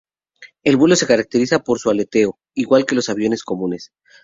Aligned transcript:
El 0.63 0.77
vuelo 0.77 0.95
se 0.95 1.05
caracteriza 1.05 1.59
por 1.63 1.77
su 1.77 1.91
aleteo, 1.91 2.39
igual 2.55 2.87
que 2.87 2.95
los 2.95 3.09
aviones 3.09 3.43
comunes. 3.43 3.91